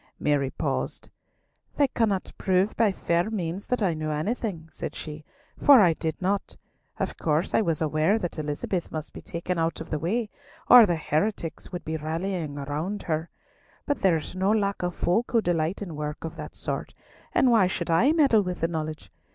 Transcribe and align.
Mary 0.19 0.49
paused. 0.49 1.09
"They 1.77 1.87
cannot 1.87 2.31
prove 2.39 2.75
by 2.75 2.91
fair 2.91 3.29
means 3.29 3.67
that 3.67 3.83
I 3.83 3.93
knew 3.93 4.09
anything," 4.09 4.67
said 4.71 4.95
she, 4.95 5.23
"for 5.61 5.79
I 5.79 5.93
did 5.93 6.19
not. 6.19 6.57
Of 6.97 7.19
course 7.19 7.53
I 7.53 7.61
was 7.61 7.83
aware 7.83 8.17
that 8.17 8.39
Elizabeth 8.39 8.91
must 8.91 9.13
be 9.13 9.21
taken 9.21 9.59
out 9.59 9.79
of 9.79 9.91
the 9.91 9.99
way, 9.99 10.31
or 10.67 10.87
the 10.87 10.95
heretics 10.95 11.71
would 11.71 11.85
be 11.85 11.97
rallying 11.97 12.55
round 12.55 13.03
her; 13.03 13.29
but 13.85 14.01
there 14.01 14.17
is 14.17 14.35
no 14.35 14.49
lack 14.51 14.81
of 14.81 14.95
folk 14.95 15.29
who 15.33 15.39
delight 15.39 15.83
in 15.83 15.95
work 15.95 16.23
of 16.23 16.35
that 16.35 16.55
sort, 16.55 16.95
and 17.35 17.51
why 17.51 17.67
should 17.67 17.91
I 17.91 18.11
meddle 18.11 18.41
with 18.41 18.61
the 18.61 18.67
knowledge? 18.67 19.11